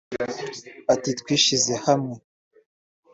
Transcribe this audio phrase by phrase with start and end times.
[0.93, 2.15] Ati “Twishyize hamwe